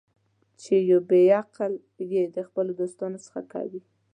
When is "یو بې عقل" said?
0.89-1.73